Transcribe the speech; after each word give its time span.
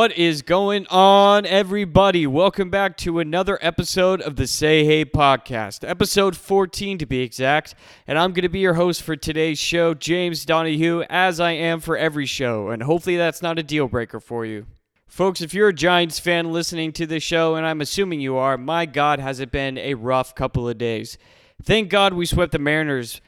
What 0.00 0.16
is 0.16 0.40
going 0.40 0.86
on, 0.86 1.44
everybody? 1.44 2.26
Welcome 2.26 2.70
back 2.70 2.96
to 2.96 3.18
another 3.18 3.58
episode 3.60 4.22
of 4.22 4.36
the 4.36 4.46
Say 4.46 4.82
Hey 4.82 5.04
podcast, 5.04 5.86
episode 5.86 6.38
14 6.38 6.96
to 6.96 7.04
be 7.04 7.20
exact. 7.20 7.74
And 8.06 8.18
I'm 8.18 8.32
going 8.32 8.44
to 8.44 8.48
be 8.48 8.60
your 8.60 8.72
host 8.72 9.02
for 9.02 9.14
today's 9.14 9.58
show, 9.58 9.92
James 9.92 10.46
Donahue, 10.46 11.02
as 11.10 11.38
I 11.38 11.52
am 11.52 11.80
for 11.80 11.98
every 11.98 12.24
show. 12.24 12.70
And 12.70 12.82
hopefully 12.82 13.18
that's 13.18 13.42
not 13.42 13.58
a 13.58 13.62
deal 13.62 13.88
breaker 13.88 14.20
for 14.20 14.46
you. 14.46 14.64
Folks, 15.06 15.42
if 15.42 15.52
you're 15.52 15.68
a 15.68 15.74
Giants 15.74 16.18
fan 16.18 16.50
listening 16.50 16.92
to 16.92 17.04
this 17.04 17.22
show, 17.22 17.56
and 17.56 17.66
I'm 17.66 17.82
assuming 17.82 18.22
you 18.22 18.38
are, 18.38 18.56
my 18.56 18.86
God, 18.86 19.20
has 19.20 19.38
it 19.38 19.52
been 19.52 19.76
a 19.76 19.92
rough 19.92 20.34
couple 20.34 20.66
of 20.66 20.78
days. 20.78 21.18
Thank 21.62 21.90
God 21.90 22.14
we 22.14 22.24
swept 22.24 22.52
the 22.52 22.58
Mariners 22.58 23.20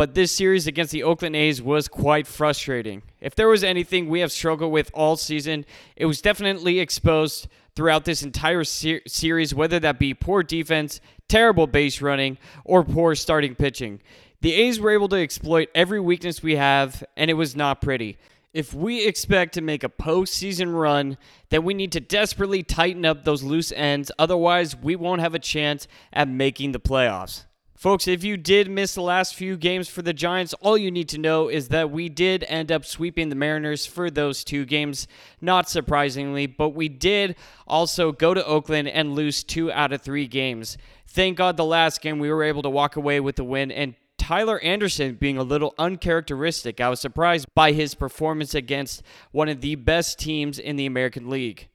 but 0.00 0.14
this 0.14 0.32
series 0.32 0.66
against 0.66 0.92
the 0.92 1.02
Oakland 1.02 1.36
A's 1.36 1.60
was 1.60 1.86
quite 1.86 2.26
frustrating. 2.26 3.02
If 3.20 3.34
there 3.34 3.48
was 3.48 3.62
anything 3.62 4.08
we 4.08 4.20
have 4.20 4.32
struggled 4.32 4.72
with 4.72 4.90
all 4.94 5.16
season, 5.16 5.64
it 5.96 6.06
was 6.06 6.20
definitely 6.20 6.78
exposed 6.78 7.48
throughout 7.76 8.04
this 8.04 8.22
entire 8.22 8.64
ser- 8.64 9.02
series, 9.06 9.54
whether 9.54 9.78
that 9.80 9.98
be 9.98 10.14
poor 10.14 10.42
defense, 10.42 11.00
terrible 11.28 11.66
base 11.66 12.00
running, 12.00 12.38
or 12.64 12.82
poor 12.84 13.14
starting 13.14 13.54
pitching. 13.54 14.00
The 14.40 14.54
A's 14.54 14.80
were 14.80 14.90
able 14.90 15.08
to 15.08 15.20
exploit 15.20 15.68
every 15.74 16.00
weakness 16.00 16.42
we 16.42 16.56
have, 16.56 17.04
and 17.16 17.30
it 17.30 17.34
was 17.34 17.54
not 17.54 17.82
pretty. 17.82 18.18
If 18.52 18.74
we 18.74 19.06
expect 19.06 19.54
to 19.54 19.60
make 19.60 19.84
a 19.84 19.88
postseason 19.88 20.78
run, 20.78 21.18
then 21.50 21.62
we 21.62 21.74
need 21.74 21.92
to 21.92 22.00
desperately 22.00 22.62
tighten 22.62 23.04
up 23.04 23.24
those 23.24 23.44
loose 23.44 23.70
ends. 23.70 24.10
Otherwise, 24.18 24.74
we 24.74 24.96
won't 24.96 25.20
have 25.20 25.34
a 25.34 25.38
chance 25.38 25.86
at 26.12 26.26
making 26.26 26.72
the 26.72 26.80
playoffs. 26.80 27.44
Folks, 27.80 28.06
if 28.06 28.22
you 28.22 28.36
did 28.36 28.70
miss 28.70 28.94
the 28.94 29.00
last 29.00 29.34
few 29.34 29.56
games 29.56 29.88
for 29.88 30.02
the 30.02 30.12
Giants, 30.12 30.52
all 30.60 30.76
you 30.76 30.90
need 30.90 31.08
to 31.08 31.18
know 31.18 31.48
is 31.48 31.68
that 31.68 31.90
we 31.90 32.10
did 32.10 32.44
end 32.46 32.70
up 32.70 32.84
sweeping 32.84 33.30
the 33.30 33.34
Mariners 33.34 33.86
for 33.86 34.10
those 34.10 34.44
two 34.44 34.66
games, 34.66 35.08
not 35.40 35.66
surprisingly, 35.66 36.46
but 36.46 36.74
we 36.74 36.90
did 36.90 37.36
also 37.66 38.12
go 38.12 38.34
to 38.34 38.44
Oakland 38.44 38.88
and 38.88 39.14
lose 39.14 39.42
two 39.42 39.72
out 39.72 39.94
of 39.94 40.02
three 40.02 40.26
games. 40.26 40.76
Thank 41.06 41.38
God 41.38 41.56
the 41.56 41.64
last 41.64 42.02
game 42.02 42.18
we 42.18 42.30
were 42.30 42.42
able 42.42 42.60
to 42.60 42.68
walk 42.68 42.96
away 42.96 43.18
with 43.18 43.36
the 43.36 43.44
win 43.44 43.72
and 43.72 43.94
Tyler 44.18 44.60
Anderson 44.60 45.14
being 45.14 45.38
a 45.38 45.42
little 45.42 45.74
uncharacteristic. 45.78 46.82
I 46.82 46.90
was 46.90 47.00
surprised 47.00 47.46
by 47.54 47.72
his 47.72 47.94
performance 47.94 48.54
against 48.54 49.02
one 49.32 49.48
of 49.48 49.62
the 49.62 49.76
best 49.76 50.18
teams 50.18 50.58
in 50.58 50.76
the 50.76 50.84
American 50.84 51.30
League. 51.30 51.70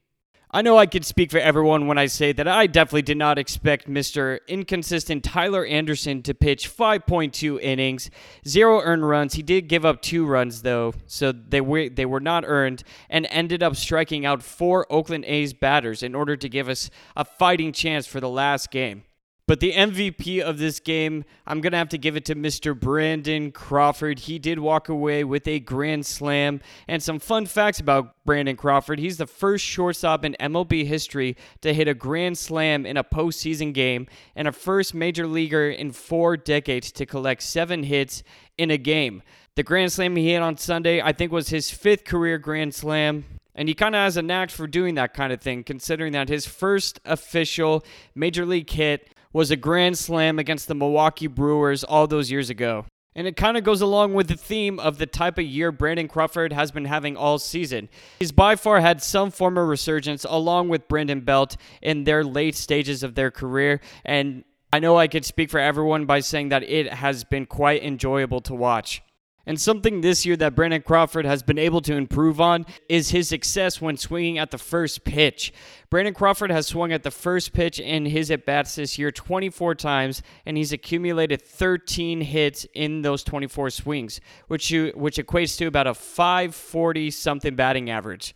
I 0.56 0.62
know 0.62 0.78
I 0.78 0.86
could 0.86 1.04
speak 1.04 1.32
for 1.32 1.38
everyone 1.38 1.86
when 1.86 1.98
I 1.98 2.06
say 2.06 2.32
that 2.32 2.48
I 2.48 2.66
definitely 2.66 3.02
did 3.02 3.18
not 3.18 3.38
expect 3.38 3.90
Mr. 3.90 4.40
Inconsistent 4.48 5.22
Tyler 5.22 5.66
Anderson 5.66 6.22
to 6.22 6.34
pitch 6.34 6.74
5.2 6.74 7.62
innings, 7.62 8.10
zero 8.48 8.80
earned 8.80 9.06
runs. 9.06 9.34
He 9.34 9.44
did 9.44 9.68
give 9.68 9.84
up 9.84 10.02
two 10.02 10.26
runs 10.26 10.62
though, 10.62 10.94
so 11.08 11.34
they 11.34 11.60
were 11.60 11.90
they 11.90 12.06
were 12.06 12.22
not 12.22 12.46
earned, 12.48 12.86
and 13.10 13.28
ended 13.32 13.64
up 13.64 13.76
striking 13.76 14.26
out 14.26 14.42
four 14.42 14.88
Oakland 14.90 15.26
A's 15.26 15.52
batters 15.52 16.02
in 16.02 16.16
order 16.16 16.38
to 16.38 16.48
give 16.48 16.70
us 16.70 16.90
a 17.18 17.26
fighting 17.26 17.74
chance 17.74 18.08
for 18.08 18.22
the 18.22 18.30
last 18.30 18.72
game. 18.72 19.04
But 19.48 19.60
the 19.60 19.74
MVP 19.74 20.42
of 20.42 20.58
this 20.58 20.80
game, 20.80 21.24
I'm 21.46 21.62
going 21.62 21.74
to 21.74 21.78
have 21.78 21.90
to 21.90 22.00
give 22.00 22.16
it 22.16 22.26
to 22.26 22.36
Mr. 22.36 22.78
Brandon 22.78 23.52
Crawford. 23.52 24.20
He 24.20 24.40
did 24.40 24.58
walk 24.58 24.90
away 24.90 25.24
with 25.24 25.48
a 25.48 25.60
grand 25.60 26.08
slam. 26.08 26.62
And 26.88 27.04
some 27.04 27.20
fun 27.20 27.46
facts 27.46 27.80
about 27.80 28.16
Brandon 28.26 28.56
Crawford 28.56 28.98
he's 28.98 29.18
the 29.18 29.28
first 29.28 29.64
shortstop 29.64 30.26
in 30.26 30.36
MLB 30.40 30.88
history 30.88 31.38
to 31.62 31.76
hit 31.76 31.88
a 31.88 31.94
grand 31.94 32.40
slam 32.40 32.88
in 32.88 32.98
a 32.98 33.04
postseason 33.04 33.72
game, 33.72 34.08
and 34.36 34.48
a 34.48 34.52
first 34.52 34.96
major 34.96 35.28
leaguer 35.28 35.70
in 35.70 35.92
four 35.92 36.38
decades 36.38 36.92
to 36.94 37.06
collect 37.06 37.44
seven 37.44 37.84
hits 37.84 38.24
in 38.58 38.72
a 38.72 38.78
game. 38.78 39.22
The 39.54 39.64
grand 39.64 39.92
slam 39.92 40.16
he 40.16 40.32
hit 40.32 40.42
on 40.42 40.58
Sunday, 40.58 41.02
I 41.02 41.12
think, 41.12 41.32
was 41.32 41.50
his 41.50 41.70
fifth 41.70 42.04
career 42.04 42.40
grand 42.40 42.74
slam. 42.74 43.26
And 43.54 43.70
he 43.70 43.74
kind 43.74 43.96
of 43.96 44.00
has 44.00 44.18
a 44.18 44.22
knack 44.22 44.50
for 44.50 44.68
doing 44.68 44.96
that 44.96 45.14
kind 45.14 45.32
of 45.32 45.40
thing, 45.40 45.64
considering 45.64 46.12
that 46.14 46.28
his 46.28 46.46
first 46.46 47.00
official 47.06 47.86
major 48.14 48.46
league 48.46 48.70
hit 48.70 49.15
was 49.36 49.52
a 49.52 49.58
grand 49.58 49.98
slam 49.98 50.40
against 50.40 50.70
the 50.70 50.74
Milwaukee 50.74 51.28
Brewers 51.28 51.84
all 51.84 52.08
those 52.08 52.32
years 52.32 52.50
ago. 52.50 52.86
And 53.14 53.28
it 53.28 53.36
kind 53.36 53.58
of 53.58 53.66
goes 53.66 53.82
along 53.82 54.14
with 54.14 54.30
the 54.30 54.38
theme 54.38 54.80
of 54.80 54.98
the 54.98 55.06
type 55.06 55.38
of 55.38 55.44
year 55.44 55.74
Brandon 55.74 56.08
Crawford 56.08 56.54
has 56.54 56.72
been 56.72 56.86
having 56.86 57.18
all 57.18 57.38
season. 57.38 57.90
He's 58.18 58.32
by 58.32 58.56
far 58.56 58.80
had 58.80 59.04
some 59.04 59.32
form 59.32 59.58
of 59.58 59.68
resurgence 59.68 60.26
along 60.28 60.70
with 60.70 60.88
Brandon 60.88 61.20
Belt 61.20 61.58
in 61.82 62.06
their 62.06 62.24
late 62.24 62.56
stages 62.56 63.04
of 63.04 63.16
their 63.16 63.30
career. 63.30 63.82
And 64.06 64.46
I 64.72 64.80
know 64.80 64.98
I 64.98 65.10
could 65.10 65.26
speak 65.26 65.50
for 65.50 65.60
everyone 65.60 66.06
by 66.06 66.22
saying 66.22 66.48
that 66.50 66.64
it 66.64 66.94
has 66.94 67.26
been 67.26 67.46
quite 67.46 67.84
enjoyable 67.84 68.40
to 68.40 68.56
watch. 68.56 69.02
And 69.48 69.62
something 69.62 70.02
this 70.02 70.26
year 70.26 70.36
that 70.38 70.56
Brandon 70.56 70.82
Crawford 70.82 71.26
has 71.26 71.44
been 71.44 71.60
able 71.60 71.82
to 71.82 71.96
improve 71.96 72.42
on 72.42 72.66
is 72.90 73.12
his 73.12 73.30
success 73.30 73.80
when 73.80 73.98
swinging 73.98 74.40
at 74.40 74.52
the 74.52 74.58
first 74.58 75.04
pitch. 75.04 75.54
Brandon 75.90 76.14
Crawford 76.14 76.50
has 76.50 76.68
swung 76.68 76.92
at 76.92 77.04
the 77.04 77.12
first 77.12 77.54
pitch 77.54 77.80
in 77.80 78.06
his 78.06 78.32
at 78.32 78.46
bats 78.46 78.76
this 78.76 78.98
year 78.98 79.12
24 79.12 79.76
times, 79.76 80.24
and 80.46 80.58
he's 80.58 80.74
accumulated 80.74 81.42
13 81.42 82.22
hits 82.22 82.66
in 82.74 83.04
those 83.04 83.24
24 83.24 83.70
swings, 83.70 84.20
which 84.48 84.72
you, 84.72 84.92
which 84.96 85.18
equates 85.18 85.58
to 85.58 85.68
about 85.68 85.88
a 85.88 85.94
540 85.94 87.12
something 87.12 87.56
batting 87.56 87.90
average. 87.90 88.34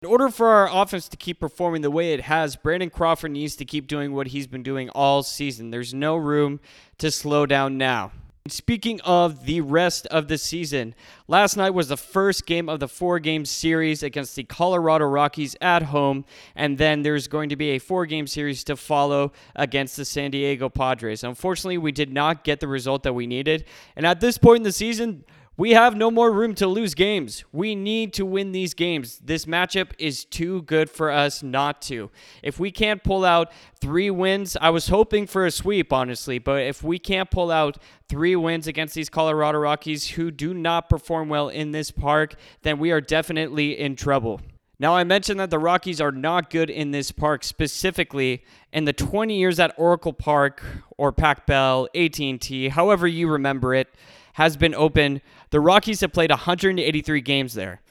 In 0.00 0.08
order 0.08 0.30
for 0.30 0.48
our 0.48 0.68
offense 0.82 1.08
to 1.08 1.16
keep 1.16 1.38
performing 1.38 1.82
the 1.82 1.90
way 1.90 2.12
it 2.12 2.22
has, 2.22 2.56
Brandon 2.56 2.90
Crawford 2.90 3.30
needs 3.30 3.54
to 3.56 3.64
keep 3.64 3.86
doing 3.86 4.12
what 4.12 4.28
he's 4.28 4.48
been 4.48 4.64
doing 4.64 4.88
all 4.90 5.22
season. 5.22 5.70
There's 5.70 5.94
no 5.94 6.16
room 6.16 6.60
to 6.98 7.10
slow 7.12 7.46
down 7.46 7.78
now. 7.78 8.10
Speaking 8.48 9.00
of 9.02 9.46
the 9.46 9.60
rest 9.60 10.08
of 10.08 10.26
the 10.26 10.36
season, 10.36 10.96
last 11.28 11.56
night 11.56 11.70
was 11.70 11.86
the 11.86 11.96
first 11.96 12.44
game 12.44 12.68
of 12.68 12.80
the 12.80 12.88
four 12.88 13.20
game 13.20 13.44
series 13.44 14.02
against 14.02 14.34
the 14.34 14.42
Colorado 14.42 15.04
Rockies 15.04 15.54
at 15.60 15.84
home, 15.84 16.24
and 16.56 16.76
then 16.76 17.02
there's 17.02 17.28
going 17.28 17.50
to 17.50 17.56
be 17.56 17.70
a 17.70 17.78
four 17.78 18.04
game 18.04 18.26
series 18.26 18.64
to 18.64 18.76
follow 18.76 19.30
against 19.54 19.96
the 19.96 20.04
San 20.04 20.32
Diego 20.32 20.68
Padres. 20.68 21.22
Unfortunately, 21.22 21.78
we 21.78 21.92
did 21.92 22.12
not 22.12 22.42
get 22.42 22.58
the 22.58 22.66
result 22.66 23.04
that 23.04 23.12
we 23.12 23.28
needed, 23.28 23.64
and 23.94 24.04
at 24.04 24.18
this 24.18 24.38
point 24.38 24.56
in 24.56 24.62
the 24.64 24.72
season, 24.72 25.22
we 25.56 25.72
have 25.72 25.94
no 25.94 26.10
more 26.10 26.32
room 26.32 26.54
to 26.54 26.66
lose 26.66 26.94
games. 26.94 27.44
We 27.52 27.74
need 27.74 28.14
to 28.14 28.24
win 28.24 28.52
these 28.52 28.72
games. 28.72 29.20
This 29.22 29.44
matchup 29.44 29.90
is 29.98 30.24
too 30.24 30.62
good 30.62 30.88
for 30.88 31.10
us 31.10 31.42
not 31.42 31.82
to. 31.82 32.10
If 32.42 32.58
we 32.58 32.70
can't 32.70 33.04
pull 33.04 33.24
out 33.24 33.52
three 33.78 34.10
wins, 34.10 34.56
I 34.58 34.70
was 34.70 34.88
hoping 34.88 35.26
for 35.26 35.44
a 35.44 35.50
sweep, 35.50 35.92
honestly, 35.92 36.38
but 36.38 36.62
if 36.62 36.82
we 36.82 36.98
can't 36.98 37.30
pull 37.30 37.50
out 37.50 37.76
three 38.08 38.34
wins 38.34 38.66
against 38.66 38.94
these 38.94 39.10
Colorado 39.10 39.58
Rockies 39.58 40.08
who 40.08 40.30
do 40.30 40.54
not 40.54 40.88
perform 40.88 41.28
well 41.28 41.50
in 41.50 41.72
this 41.72 41.90
park, 41.90 42.34
then 42.62 42.78
we 42.78 42.90
are 42.90 43.02
definitely 43.02 43.78
in 43.78 43.94
trouble. 43.94 44.40
Now, 44.78 44.96
I 44.96 45.04
mentioned 45.04 45.38
that 45.38 45.50
the 45.50 45.58
Rockies 45.58 46.00
are 46.00 46.10
not 46.10 46.50
good 46.50 46.70
in 46.70 46.90
this 46.90 47.12
park 47.12 47.44
specifically, 47.44 48.42
in 48.72 48.86
the 48.86 48.92
20 48.92 49.38
years 49.38 49.60
at 49.60 49.74
Oracle 49.76 50.14
Park 50.14 50.62
or 50.96 51.12
Pac 51.12 51.46
Bell, 51.46 51.88
AT&T, 51.94 52.70
however 52.70 53.06
you 53.06 53.28
remember 53.28 53.74
it, 53.74 53.94
has 54.32 54.56
been 54.56 54.74
open. 54.74 55.20
The 55.52 55.60
Rockies 55.60 56.00
have 56.00 56.14
played 56.14 56.30
183 56.30 57.20
games 57.20 57.52
there. 57.52 57.82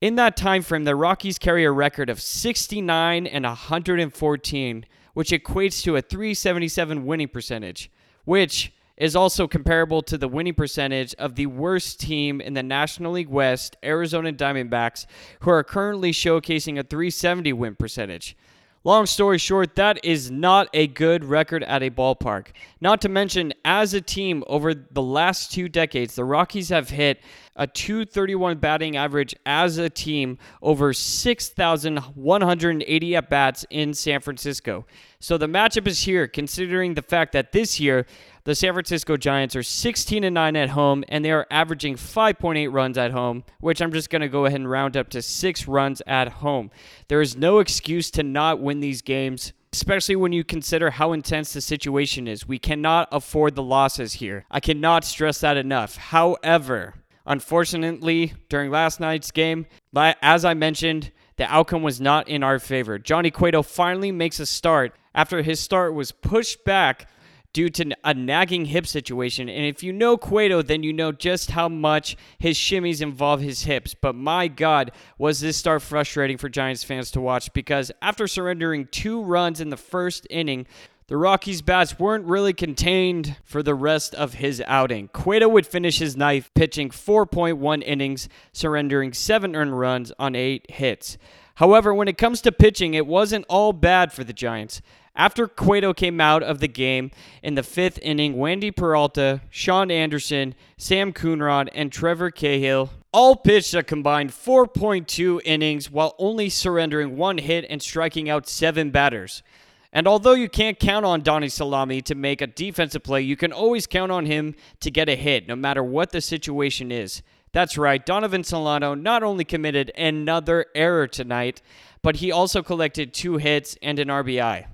In 0.00 0.14
that 0.14 0.34
time 0.34 0.62
frame, 0.62 0.84
the 0.84 0.96
Rockies 0.96 1.38
carry 1.38 1.62
a 1.62 1.70
record 1.70 2.08
of 2.08 2.22
69 2.22 3.26
and 3.26 3.44
114, 3.44 4.86
which 5.12 5.30
equates 5.30 5.82
to 5.82 5.96
a 5.96 6.00
377 6.00 7.04
winning 7.04 7.28
percentage, 7.28 7.90
which 8.24 8.72
is 8.96 9.14
also 9.14 9.46
comparable 9.46 10.00
to 10.00 10.16
the 10.16 10.26
winning 10.26 10.54
percentage 10.54 11.14
of 11.16 11.34
the 11.34 11.44
worst 11.44 12.00
team 12.00 12.40
in 12.40 12.54
the 12.54 12.62
National 12.62 13.12
League 13.12 13.28
West, 13.28 13.76
Arizona 13.84 14.32
Diamondbacks, 14.32 15.04
who 15.40 15.50
are 15.50 15.62
currently 15.62 16.12
showcasing 16.12 16.78
a 16.78 16.82
370 16.82 17.52
win 17.52 17.74
percentage. 17.74 18.38
Long 18.84 19.06
story 19.06 19.38
short, 19.38 19.76
that 19.76 20.04
is 20.04 20.28
not 20.28 20.68
a 20.74 20.88
good 20.88 21.24
record 21.24 21.62
at 21.62 21.84
a 21.84 21.90
ballpark. 21.90 22.48
Not 22.80 23.00
to 23.02 23.08
mention, 23.08 23.52
as 23.64 23.94
a 23.94 24.00
team 24.00 24.42
over 24.48 24.74
the 24.74 25.02
last 25.02 25.52
two 25.52 25.68
decades, 25.68 26.16
the 26.16 26.24
Rockies 26.24 26.70
have 26.70 26.90
hit 26.90 27.20
a 27.56 27.66
231 27.66 28.58
batting 28.58 28.96
average 28.96 29.34
as 29.44 29.78
a 29.78 29.90
team 29.90 30.38
over 30.60 30.92
6,180 30.92 33.16
at 33.16 33.30
bats 33.30 33.66
in 33.70 33.94
San 33.94 34.20
Francisco. 34.20 34.86
So 35.20 35.38
the 35.38 35.46
matchup 35.46 35.86
is 35.86 36.02
here, 36.02 36.26
considering 36.26 36.94
the 36.94 37.02
fact 37.02 37.32
that 37.32 37.52
this 37.52 37.78
year 37.78 38.06
the 38.44 38.54
San 38.54 38.72
Francisco 38.72 39.16
Giants 39.16 39.54
are 39.54 39.62
16 39.62 40.24
and 40.24 40.34
9 40.34 40.56
at 40.56 40.70
home 40.70 41.04
and 41.08 41.24
they 41.24 41.30
are 41.30 41.46
averaging 41.50 41.94
5.8 41.94 42.72
runs 42.72 42.98
at 42.98 43.12
home, 43.12 43.44
which 43.60 43.80
I'm 43.80 43.92
just 43.92 44.10
going 44.10 44.22
to 44.22 44.28
go 44.28 44.46
ahead 44.46 44.60
and 44.60 44.70
round 44.70 44.96
up 44.96 45.08
to 45.10 45.22
6 45.22 45.68
runs 45.68 46.02
at 46.06 46.28
home. 46.28 46.70
There 47.08 47.20
is 47.20 47.36
no 47.36 47.60
excuse 47.60 48.10
to 48.12 48.22
not 48.22 48.60
win 48.60 48.80
these 48.80 49.02
games 49.02 49.52
especially 49.74 50.16
when 50.16 50.32
you 50.32 50.44
consider 50.44 50.90
how 50.90 51.12
intense 51.12 51.54
the 51.54 51.60
situation 51.60 52.28
is. 52.28 52.46
We 52.46 52.58
cannot 52.58 53.08
afford 53.10 53.54
the 53.54 53.62
losses 53.62 54.12
here. 54.12 54.44
I 54.50 54.60
cannot 54.60 55.02
stress 55.02 55.40
that 55.40 55.56
enough. 55.56 55.96
However, 55.96 57.01
unfortunately, 57.26 58.34
during 58.48 58.70
last 58.70 59.00
night's 59.00 59.30
game, 59.30 59.66
as 59.94 60.44
I 60.44 60.54
mentioned, 60.54 61.12
the 61.36 61.52
outcome 61.52 61.82
was 61.82 62.00
not 62.00 62.28
in 62.28 62.42
our 62.42 62.58
favor. 62.58 62.98
Johnny 62.98 63.30
Cueto 63.30 63.62
finally 63.62 64.12
makes 64.12 64.38
a 64.38 64.46
start 64.46 64.94
after 65.14 65.42
his 65.42 65.60
start 65.60 65.94
was 65.94 66.12
pushed 66.12 66.64
back 66.64 67.08
due 67.52 67.68
to 67.68 67.94
a 68.04 68.14
nagging 68.14 68.66
hip 68.66 68.86
situation. 68.86 69.48
And 69.48 69.66
if 69.66 69.82
you 69.82 69.92
know 69.92 70.16
Cueto, 70.16 70.62
then 70.62 70.82
you 70.82 70.92
know 70.92 71.12
just 71.12 71.50
how 71.50 71.68
much 71.68 72.16
his 72.38 72.56
shimmies 72.56 73.02
involve 73.02 73.40
his 73.40 73.64
hips. 73.64 73.94
But 73.94 74.14
my 74.14 74.48
God, 74.48 74.92
was 75.18 75.40
this 75.40 75.56
start 75.56 75.82
frustrating 75.82 76.38
for 76.38 76.48
Giants 76.48 76.84
fans 76.84 77.10
to 77.12 77.20
watch 77.20 77.52
because 77.52 77.92
after 78.00 78.26
surrendering 78.26 78.88
two 78.90 79.22
runs 79.22 79.60
in 79.60 79.68
the 79.68 79.76
first 79.76 80.26
inning, 80.30 80.66
the 81.08 81.16
Rockies' 81.16 81.62
bats 81.62 81.98
weren't 81.98 82.26
really 82.26 82.52
contained 82.52 83.36
for 83.44 83.62
the 83.62 83.74
rest 83.74 84.14
of 84.14 84.34
his 84.34 84.62
outing. 84.66 85.08
Cueto 85.08 85.48
would 85.48 85.66
finish 85.66 85.98
his 85.98 86.16
night 86.16 86.48
pitching 86.54 86.90
4.1 86.90 87.82
innings, 87.84 88.28
surrendering 88.52 89.12
seven 89.12 89.56
earned 89.56 89.78
runs 89.78 90.12
on 90.18 90.34
eight 90.34 90.70
hits. 90.70 91.18
However, 91.56 91.92
when 91.92 92.08
it 92.08 92.18
comes 92.18 92.40
to 92.42 92.52
pitching, 92.52 92.94
it 92.94 93.06
wasn't 93.06 93.44
all 93.48 93.72
bad 93.72 94.12
for 94.12 94.24
the 94.24 94.32
Giants. 94.32 94.80
After 95.14 95.46
Cueto 95.46 95.92
came 95.92 96.20
out 96.20 96.42
of 96.42 96.60
the 96.60 96.68
game 96.68 97.10
in 97.42 97.54
the 97.54 97.62
fifth 97.62 97.98
inning, 98.00 98.36
Wandy 98.36 98.74
Peralta, 98.74 99.42
Shaun 99.50 99.90
Anderson, 99.90 100.54
Sam 100.78 101.12
Coonrod, 101.12 101.68
and 101.74 101.92
Trevor 101.92 102.30
Cahill 102.30 102.90
all 103.12 103.36
pitched 103.36 103.74
a 103.74 103.82
combined 103.82 104.30
4.2 104.30 105.40
innings 105.44 105.90
while 105.90 106.14
only 106.18 106.48
surrendering 106.48 107.18
one 107.18 107.36
hit 107.36 107.66
and 107.68 107.82
striking 107.82 108.30
out 108.30 108.48
seven 108.48 108.90
batters. 108.90 109.42
And 109.92 110.08
although 110.08 110.32
you 110.32 110.48
can't 110.48 110.78
count 110.78 111.04
on 111.04 111.20
Donnie 111.22 111.50
Salami 111.50 112.00
to 112.02 112.14
make 112.14 112.40
a 112.40 112.46
defensive 112.46 113.02
play, 113.02 113.20
you 113.20 113.36
can 113.36 113.52
always 113.52 113.86
count 113.86 114.10
on 114.10 114.24
him 114.24 114.54
to 114.80 114.90
get 114.90 115.08
a 115.08 115.16
hit, 115.16 115.46
no 115.46 115.54
matter 115.54 115.82
what 115.82 116.12
the 116.12 116.20
situation 116.20 116.90
is. 116.90 117.22
That's 117.52 117.76
right, 117.76 118.04
Donovan 118.04 118.44
Solano 118.44 118.94
not 118.94 119.22
only 119.22 119.44
committed 119.44 119.92
another 119.98 120.66
error 120.74 121.06
tonight, 121.06 121.60
but 122.00 122.16
he 122.16 122.32
also 122.32 122.62
collected 122.62 123.12
two 123.12 123.36
hits 123.36 123.76
and 123.82 123.98
an 123.98 124.08
RBI. 124.08 124.66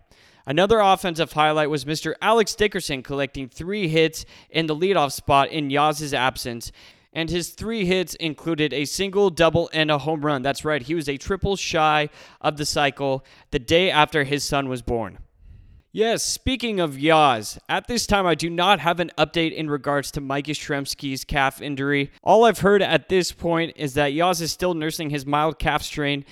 Another 0.46 0.78
offensive 0.78 1.32
highlight 1.32 1.68
was 1.68 1.84
Mr. 1.84 2.14
Alex 2.22 2.54
Dickerson 2.54 3.02
collecting 3.02 3.48
three 3.48 3.88
hits 3.88 4.24
in 4.48 4.66
the 4.66 4.76
leadoff 4.76 5.12
spot 5.12 5.50
in 5.50 5.68
Yaz's 5.68 6.14
absence. 6.14 6.72
And 7.12 7.30
his 7.30 7.50
three 7.50 7.84
hits 7.84 8.14
included 8.16 8.72
a 8.72 8.84
single, 8.84 9.30
double, 9.30 9.70
and 9.72 9.90
a 9.90 9.98
home 9.98 10.24
run. 10.24 10.42
That's 10.42 10.64
right, 10.64 10.82
he 10.82 10.94
was 10.94 11.08
a 11.08 11.16
triple 11.16 11.56
shy 11.56 12.10
of 12.40 12.56
the 12.56 12.66
cycle 12.66 13.24
the 13.50 13.58
day 13.58 13.90
after 13.90 14.24
his 14.24 14.44
son 14.44 14.68
was 14.68 14.82
born. 14.82 15.18
Yes, 15.90 16.22
speaking 16.22 16.80
of 16.80 16.92
Yaz, 16.92 17.58
at 17.68 17.88
this 17.88 18.06
time 18.06 18.26
I 18.26 18.34
do 18.34 18.50
not 18.50 18.78
have 18.80 19.00
an 19.00 19.10
update 19.16 19.54
in 19.54 19.70
regards 19.70 20.10
to 20.12 20.20
Mike 20.20 20.44
Yastrzemski's 20.44 21.24
calf 21.24 21.62
injury. 21.62 22.12
All 22.22 22.44
I've 22.44 22.58
heard 22.58 22.82
at 22.82 23.08
this 23.08 23.32
point 23.32 23.72
is 23.74 23.94
that 23.94 24.12
Yaz 24.12 24.42
is 24.42 24.52
still 24.52 24.74
nursing 24.74 25.08
his 25.08 25.24
mild 25.24 25.58
calf 25.58 25.82
strain 25.82 26.26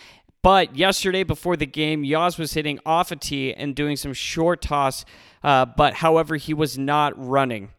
but 0.47 0.77
yesterday 0.77 1.25
before 1.25 1.57
the 1.57 1.67
game, 1.67 2.05
Yaz 2.05 2.39
was 2.39 2.53
hitting 2.55 2.79
off 2.87 3.11
a 3.11 3.17
tee 3.17 3.53
and 3.53 3.75
doing 3.75 3.97
some 3.97 4.13
short 4.13 4.63
toss, 4.63 5.05
uh, 5.43 5.67
but 5.67 5.95
however, 5.95 6.37
he 6.37 6.55
was 6.55 6.79
not 6.79 7.13
running. 7.17 7.71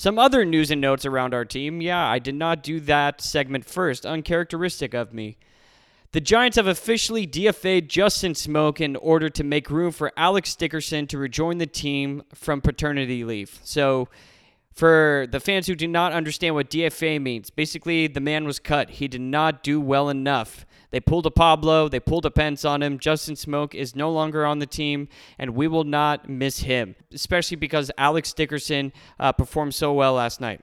Some 0.00 0.18
other 0.18 0.46
news 0.46 0.70
and 0.70 0.80
notes 0.80 1.04
around 1.04 1.34
our 1.34 1.44
team. 1.44 1.82
Yeah, 1.82 2.02
I 2.02 2.18
did 2.18 2.34
not 2.34 2.62
do 2.62 2.80
that 2.80 3.20
segment 3.20 3.66
first, 3.66 4.06
uncharacteristic 4.06 4.94
of 4.94 5.12
me. 5.12 5.36
The 6.12 6.22
Giants 6.22 6.56
have 6.56 6.66
officially 6.66 7.26
DFA'd 7.26 7.90
Justin 7.90 8.32
Smoak 8.32 8.80
in 8.80 8.96
order 8.96 9.28
to 9.28 9.44
make 9.44 9.68
room 9.68 9.92
for 9.92 10.10
Alex 10.16 10.56
Dickerson 10.56 11.06
to 11.08 11.18
rejoin 11.18 11.58
the 11.58 11.66
team 11.66 12.22
from 12.32 12.62
paternity 12.62 13.24
leave. 13.24 13.60
So, 13.62 14.08
for 14.72 15.26
the 15.30 15.38
fans 15.38 15.66
who 15.66 15.74
do 15.74 15.86
not 15.86 16.14
understand 16.14 16.54
what 16.54 16.70
DFA 16.70 17.20
means, 17.20 17.50
basically 17.50 18.06
the 18.06 18.20
man 18.20 18.46
was 18.46 18.58
cut. 18.58 18.88
He 18.88 19.06
did 19.06 19.20
not 19.20 19.62
do 19.62 19.82
well 19.82 20.08
enough. 20.08 20.64
They 20.90 21.00
pulled 21.00 21.26
a 21.26 21.30
Pablo, 21.30 21.88
they 21.88 22.00
pulled 22.00 22.26
a 22.26 22.30
Pence 22.30 22.64
on 22.64 22.82
him. 22.82 22.98
Justin 22.98 23.34
Smoak 23.34 23.74
is 23.74 23.94
no 23.94 24.10
longer 24.10 24.44
on 24.44 24.58
the 24.58 24.66
team, 24.66 25.08
and 25.38 25.54
we 25.54 25.68
will 25.68 25.84
not 25.84 26.28
miss 26.28 26.60
him, 26.60 26.96
especially 27.12 27.56
because 27.56 27.90
Alex 27.96 28.32
Dickerson 28.32 28.92
uh, 29.18 29.32
performed 29.32 29.74
so 29.74 29.92
well 29.92 30.14
last 30.14 30.40
night. 30.40 30.60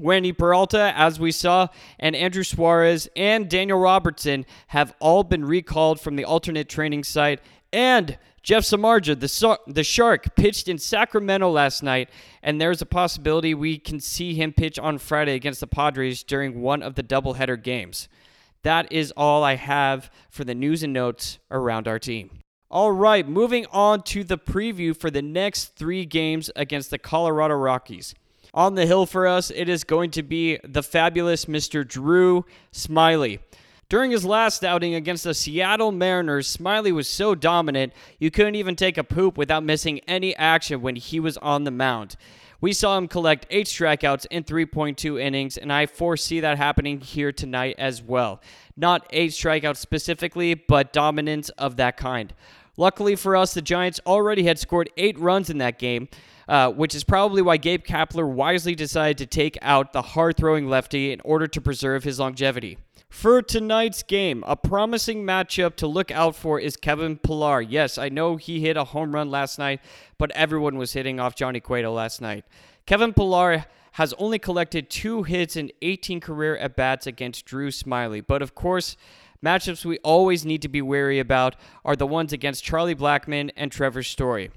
Wandy 0.00 0.36
Peralta, 0.36 0.92
as 0.96 1.20
we 1.20 1.30
saw, 1.30 1.68
and 1.98 2.16
Andrew 2.16 2.42
Suarez 2.42 3.08
and 3.16 3.50
Daniel 3.50 3.78
Robertson 3.78 4.46
have 4.68 4.94
all 4.98 5.24
been 5.24 5.44
recalled 5.44 6.00
from 6.00 6.16
the 6.16 6.24
alternate 6.24 6.68
training 6.68 7.04
site. 7.04 7.40
And 7.72 8.18
Jeff 8.42 8.64
Samardzija, 8.64 9.20
the, 9.20 9.72
the 9.72 9.84
Shark, 9.84 10.34
pitched 10.34 10.68
in 10.68 10.78
Sacramento 10.78 11.50
last 11.50 11.82
night, 11.82 12.08
and 12.42 12.58
there's 12.58 12.80
a 12.80 12.86
possibility 12.86 13.52
we 13.52 13.78
can 13.78 14.00
see 14.00 14.34
him 14.34 14.52
pitch 14.52 14.78
on 14.78 14.96
Friday 14.96 15.34
against 15.34 15.60
the 15.60 15.66
Padres 15.66 16.22
during 16.22 16.62
one 16.62 16.82
of 16.82 16.94
the 16.94 17.02
doubleheader 17.02 17.62
games. 17.62 18.08
That 18.62 18.92
is 18.92 19.12
all 19.16 19.42
I 19.42 19.56
have 19.56 20.10
for 20.30 20.44
the 20.44 20.54
news 20.54 20.82
and 20.82 20.92
notes 20.92 21.38
around 21.50 21.88
our 21.88 21.98
team. 21.98 22.30
All 22.70 22.92
right, 22.92 23.26
moving 23.26 23.66
on 23.72 24.02
to 24.04 24.22
the 24.22 24.38
preview 24.38 24.96
for 24.96 25.10
the 25.10 25.22
next 25.22 25.74
three 25.76 26.04
games 26.04 26.50
against 26.54 26.90
the 26.90 26.98
Colorado 26.98 27.54
Rockies. 27.54 28.14
On 28.52 28.74
the 28.74 28.86
hill 28.86 29.06
for 29.06 29.26
us, 29.26 29.50
it 29.50 29.68
is 29.68 29.84
going 29.84 30.10
to 30.12 30.22
be 30.22 30.58
the 30.62 30.82
fabulous 30.82 31.46
Mr. 31.46 31.86
Drew 31.86 32.44
Smyly. 32.72 33.40
During 33.88 34.12
his 34.12 34.24
last 34.24 34.64
outing 34.64 34.94
against 34.94 35.24
the 35.24 35.34
Seattle 35.34 35.90
Mariners, 35.90 36.56
Smyly 36.56 36.92
was 36.92 37.08
so 37.08 37.34
dominant 37.34 37.92
you 38.20 38.30
couldn't 38.30 38.54
even 38.54 38.76
take 38.76 38.96
a 38.96 39.02
poop 39.02 39.36
without 39.36 39.64
missing 39.64 39.98
any 40.06 40.34
action 40.36 40.80
when 40.80 40.94
he 40.94 41.18
was 41.18 41.36
on 41.38 41.64
the 41.64 41.72
mound. 41.72 42.14
We 42.60 42.74
saw 42.74 42.98
him 42.98 43.08
collect 43.08 43.46
eight 43.48 43.66
strikeouts 43.66 44.26
in 44.30 44.44
3.2 44.44 45.20
innings, 45.20 45.56
and 45.56 45.72
I 45.72 45.86
foresee 45.86 46.40
that 46.40 46.58
happening 46.58 47.00
here 47.00 47.32
tonight 47.32 47.76
as 47.78 48.02
well. 48.02 48.42
Not 48.76 49.06
eight 49.10 49.30
strikeouts 49.30 49.78
specifically, 49.78 50.52
but 50.52 50.92
dominance 50.92 51.48
of 51.50 51.76
that 51.76 51.96
kind. 51.96 52.34
Luckily 52.76 53.16
for 53.16 53.34
us, 53.34 53.54
the 53.54 53.62
Giants 53.62 54.00
already 54.06 54.44
had 54.44 54.58
scored 54.58 54.90
eight 54.98 55.18
runs 55.18 55.48
in 55.48 55.58
that 55.58 55.78
game, 55.78 56.08
uh, 56.50 56.68
which 56.68 56.96
is 56.96 57.04
probably 57.04 57.40
why 57.40 57.56
Gabe 57.56 57.84
Kapler 57.84 58.28
wisely 58.28 58.74
decided 58.74 59.18
to 59.18 59.26
take 59.26 59.56
out 59.62 59.92
the 59.92 60.02
hard 60.02 60.36
throwing 60.36 60.68
lefty 60.68 61.12
in 61.12 61.20
order 61.20 61.46
to 61.46 61.60
preserve 61.60 62.02
his 62.02 62.18
longevity. 62.18 62.76
For 63.08 63.40
tonight's 63.40 64.02
game, 64.02 64.42
a 64.44 64.56
promising 64.56 65.22
matchup 65.24 65.76
to 65.76 65.86
look 65.86 66.10
out 66.10 66.34
for 66.34 66.58
is 66.58 66.76
Kevin 66.76 67.18
Pillar. 67.18 67.60
Yes, 67.60 67.98
I 67.98 68.08
know 68.08 68.34
he 68.34 68.60
hit 68.60 68.76
a 68.76 68.82
home 68.82 69.14
run 69.14 69.30
last 69.30 69.60
night, 69.60 69.80
but 70.18 70.32
everyone 70.32 70.76
was 70.76 70.92
hitting 70.92 71.20
off 71.20 71.36
Johnny 71.36 71.60
Cueto 71.60 71.92
last 71.92 72.20
night. 72.20 72.44
Kevin 72.84 73.14
Pillar 73.14 73.66
has 73.92 74.12
only 74.14 74.40
collected 74.40 74.90
two 74.90 75.22
hits 75.22 75.54
in 75.54 75.70
18 75.82 76.18
career 76.18 76.56
at 76.56 76.74
bats 76.74 77.06
against 77.06 77.44
Drew 77.44 77.70
Smyly. 77.70 78.24
But 78.26 78.42
of 78.42 78.56
course, 78.56 78.96
matchups 79.44 79.84
we 79.84 79.98
always 79.98 80.44
need 80.44 80.62
to 80.62 80.68
be 80.68 80.82
wary 80.82 81.20
about 81.20 81.54
are 81.84 81.94
the 81.94 82.08
ones 82.08 82.32
against 82.32 82.64
Charlie 82.64 82.96
Blackmon 82.96 83.50
and 83.56 83.70
Trevor 83.70 84.02
Story. 84.02 84.50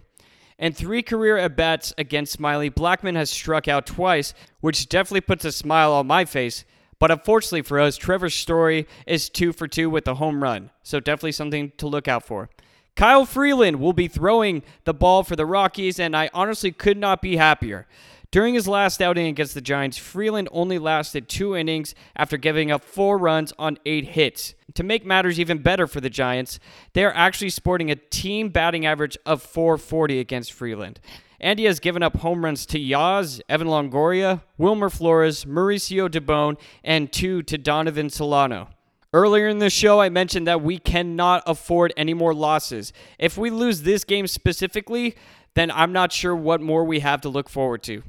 And 0.60 0.75
three 0.75 1.01
career 1.01 1.38
at 1.38 1.55
bats 1.55 1.93
against 1.98 2.39
Smyly, 2.39 2.69
Blackmon 2.69 3.15
has 3.15 3.29
struck 3.29 3.67
out 3.67 3.86
twice, 3.86 4.33
which 4.62 4.88
definitely 4.89 5.22
puts 5.22 5.45
a 5.45 5.51
smile 5.51 5.93
on 5.93 6.07
my 6.07 6.25
face 6.25 6.65
but 7.03 7.12
unfortunately 7.12 7.63
for 7.63 7.81
us, 7.81 7.98
Trevor 7.98 8.29
Story 8.29 8.88
is 9.05 9.27
two 9.27 9.51
for 9.51 9.67
two 9.67 9.89
with 9.89 10.07
a 10.07 10.15
home 10.15 10.41
run. 10.41 10.69
So 10.83 11.01
definitely 11.01 11.33
something 11.33 11.74
to 11.75 11.86
look 11.86 12.07
out 12.07 12.24
for. 12.24 12.50
Kyle 12.95 13.25
Freeland 13.25 13.81
will 13.81 13.91
be 13.91 14.07
throwing 14.07 14.63
the 14.86 14.93
ball 14.93 15.25
for 15.25 15.36
the 15.36 15.45
Rockies, 15.45 16.00
and 16.00 16.15
I 16.15 16.29
honestly 16.33 16.72
could 16.72 16.98
not 16.98 17.22
be 17.22 17.36
happier. 17.36 17.88
During 18.34 18.56
his 18.56 18.68
last 18.68 19.00
outing 19.00 19.28
against 19.28 19.54
the 19.54 19.62
Giants, 19.62 20.00
Freeland 20.00 20.50
only 20.52 20.80
lasted 20.80 21.30
two 21.30 21.56
innings 21.56 21.94
after 22.16 22.36
giving 22.36 22.72
up 22.72 22.84
four 22.84 23.20
runs 23.20 23.54
on 23.60 23.78
eight 23.86 24.06
hits. 24.06 24.56
To 24.74 24.82
make 24.82 25.06
matters 25.06 25.40
even 25.40 25.60
better 25.60 25.86
for 25.86 26.02
the 26.02 26.10
Giants, 26.10 26.60
they 26.94 27.06
are 27.06 27.13
actually 27.13 27.52
sporting 27.52 27.92
a 27.92 27.96
team 27.96 28.50
batting 28.50 28.88
average 28.88 29.20
of 29.24 29.44
440 29.44 30.20
against 30.20 30.52
Freeland. 30.52 31.00
And 31.40 31.60
he 31.60 31.66
has 31.66 31.80
given 31.80 32.02
up 32.02 32.18
home 32.18 32.44
runs 32.44 32.66
to 32.66 32.80
Yaz, 32.80 33.40
Evan 33.48 33.68
Longoria, 33.68 34.42
Wilmer 34.58 34.90
Flores, 34.90 35.46
Mauricio 35.46 36.10
Dubon, 36.10 36.58
and 36.84 37.13
two 37.13 37.44
to 37.44 37.60
Donovan 37.60 38.10
Solano. 38.10 38.70
Earlier 39.13 39.48
in 39.48 39.60
the 39.60 39.70
show, 39.70 40.02
I 40.02 40.10
mentioned 40.10 40.48
that 40.48 40.63
we 40.63 40.80
cannot 40.80 41.44
afford 41.46 41.94
any 41.96 42.16
more 42.16 42.34
losses. 42.34 42.94
If 43.20 43.38
we 43.38 43.52
lose 43.52 43.84
this 43.84 44.04
game 44.04 44.25
specifically, 44.25 45.16
then 45.54 45.70
I'm 45.70 45.94
not 45.94 46.12
sure 46.12 46.36
what 46.36 46.62
more 46.62 46.84
we 46.84 47.02
have 47.02 47.22
to 47.22 47.30
look 47.30 47.48
forward 47.48 47.84
to. 47.84 48.02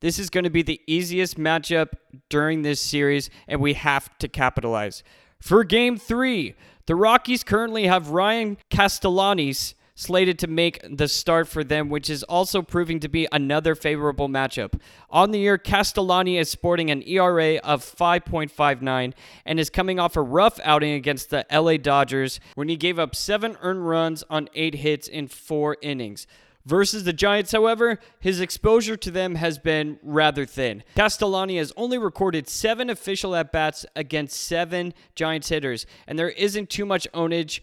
This 0.00 0.18
is 0.18 0.30
going 0.30 0.44
to 0.44 0.50
be 0.50 0.62
the 0.62 0.80
easiest 0.86 1.38
matchup 1.38 1.92
during 2.30 2.62
this 2.62 2.80
series, 2.80 3.28
and 3.46 3.60
we 3.60 3.74
have 3.74 4.16
to 4.18 4.28
capitalize. 4.28 5.02
For 5.40 5.62
game 5.62 5.98
three, 5.98 6.54
the 6.86 6.96
Rockies 6.96 7.44
currently 7.44 7.86
have 7.86 8.08
Ryan 8.08 8.56
Castellanos 8.70 9.74
slated 9.94 10.38
to 10.38 10.46
make 10.46 10.80
the 10.88 11.06
start 11.06 11.46
for 11.46 11.62
them, 11.62 11.90
which 11.90 12.08
is 12.08 12.22
also 12.22 12.62
proving 12.62 13.00
to 13.00 13.08
be 13.08 13.28
another 13.30 13.74
favorable 13.74 14.28
matchup. 14.28 14.80
On 15.10 15.30
the 15.30 15.38
year, 15.38 15.58
Castellani 15.58 16.38
is 16.38 16.50
sporting 16.50 16.90
an 16.90 17.02
ERA 17.02 17.56
of 17.56 17.84
5.59 17.84 19.12
and 19.44 19.60
is 19.60 19.68
coming 19.68 19.98
off 19.98 20.16
a 20.16 20.22
rough 20.22 20.58
outing 20.64 20.92
against 20.92 21.28
the 21.28 21.44
LA 21.52 21.76
Dodgers 21.76 22.40
when 22.54 22.70
he 22.70 22.76
gave 22.76 22.98
up 22.98 23.14
seven 23.14 23.58
earned 23.60 23.86
runs 23.86 24.24
on 24.30 24.48
eight 24.54 24.76
hits 24.76 25.06
in 25.06 25.28
four 25.28 25.76
innings. 25.82 26.26
Versus 26.70 27.02
the 27.02 27.12
Giants, 27.12 27.50
however, 27.50 27.98
his 28.20 28.40
exposure 28.40 28.96
to 28.96 29.10
them 29.10 29.34
has 29.34 29.58
been 29.58 29.98
rather 30.04 30.46
thin. 30.46 30.84
Castellani 30.94 31.58
has 31.58 31.72
only 31.76 31.98
recorded 31.98 32.48
seven 32.48 32.88
official 32.88 33.34
at 33.34 33.50
bats 33.50 33.84
against 33.96 34.40
seven 34.40 34.94
Giants 35.16 35.48
hitters, 35.48 35.84
and 36.06 36.16
there 36.16 36.28
isn't 36.28 36.70
too 36.70 36.86
much 36.86 37.08
ownage. 37.12 37.60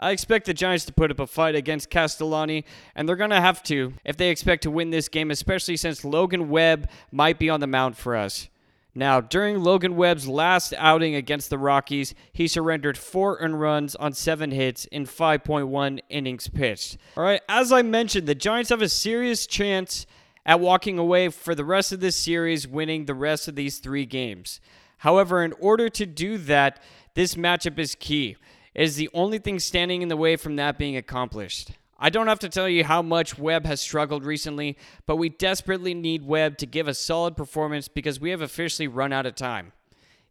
I 0.00 0.10
expect 0.10 0.46
the 0.46 0.52
Giants 0.52 0.84
to 0.86 0.92
put 0.92 1.12
up 1.12 1.20
a 1.20 1.28
fight 1.28 1.54
against 1.54 1.90
Castellani, 1.90 2.64
and 2.96 3.08
they're 3.08 3.14
going 3.14 3.30
to 3.30 3.40
have 3.40 3.62
to 3.64 3.94
if 4.04 4.16
they 4.16 4.30
expect 4.30 4.64
to 4.64 4.70
win 4.72 4.90
this 4.90 5.08
game, 5.08 5.30
especially 5.30 5.76
since 5.76 6.04
Logan 6.04 6.48
Webb 6.48 6.88
might 7.12 7.38
be 7.38 7.50
on 7.50 7.60
the 7.60 7.68
mound 7.68 7.96
for 7.96 8.16
us. 8.16 8.48
Now, 8.94 9.20
during 9.20 9.62
Logan 9.62 9.96
Webb's 9.96 10.26
last 10.26 10.74
outing 10.76 11.14
against 11.14 11.48
the 11.48 11.58
Rockies, 11.58 12.14
he 12.32 12.48
surrendered 12.48 12.98
four 12.98 13.38
earned 13.38 13.60
runs 13.60 13.94
on 13.94 14.12
seven 14.12 14.50
hits 14.50 14.84
in 14.86 15.06
5.1 15.06 16.00
innings 16.08 16.48
pitched. 16.48 16.98
All 17.16 17.22
right, 17.22 17.40
as 17.48 17.72
I 17.72 17.82
mentioned, 17.82 18.26
the 18.26 18.34
Giants 18.34 18.70
have 18.70 18.82
a 18.82 18.88
serious 18.88 19.46
chance 19.46 20.06
at 20.44 20.58
walking 20.58 20.98
away 20.98 21.28
for 21.28 21.54
the 21.54 21.64
rest 21.64 21.92
of 21.92 22.00
this 22.00 22.16
series, 22.16 22.66
winning 22.66 23.04
the 23.04 23.14
rest 23.14 23.46
of 23.46 23.54
these 23.54 23.78
three 23.78 24.06
games. 24.06 24.60
However, 24.98 25.44
in 25.44 25.52
order 25.60 25.88
to 25.88 26.04
do 26.04 26.36
that, 26.38 26.82
this 27.14 27.36
matchup 27.36 27.78
is 27.78 27.94
key. 27.94 28.36
It 28.74 28.82
is 28.82 28.96
the 28.96 29.10
only 29.14 29.38
thing 29.38 29.58
standing 29.58 30.02
in 30.02 30.08
the 30.08 30.16
way 30.16 30.36
from 30.36 30.56
that 30.56 30.78
being 30.78 30.96
accomplished. 30.96 31.72
I 32.02 32.08
don't 32.08 32.28
have 32.28 32.38
to 32.38 32.48
tell 32.48 32.68
you 32.68 32.82
how 32.82 33.02
much 33.02 33.38
Webb 33.38 33.66
has 33.66 33.80
struggled 33.80 34.24
recently, 34.24 34.78
but 35.04 35.16
we 35.16 35.28
desperately 35.28 35.92
need 35.92 36.24
Webb 36.24 36.56
to 36.58 36.66
give 36.66 36.88
a 36.88 36.94
solid 36.94 37.36
performance 37.36 37.88
because 37.88 38.18
we 38.18 38.30
have 38.30 38.40
officially 38.40 38.88
run 38.88 39.12
out 39.12 39.26
of 39.26 39.34
time. 39.34 39.72